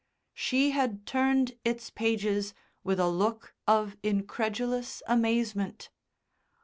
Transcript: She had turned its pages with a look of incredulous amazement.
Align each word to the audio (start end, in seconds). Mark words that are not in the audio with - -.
She 0.33 0.71
had 0.71 1.05
turned 1.05 1.59
its 1.63 1.91
pages 1.91 2.55
with 2.83 2.99
a 2.99 3.07
look 3.07 3.53
of 3.67 3.97
incredulous 4.01 5.03
amazement. 5.07 5.91